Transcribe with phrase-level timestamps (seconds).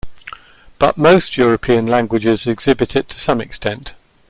[0.79, 3.93] But most European languages exhibit it to some extent.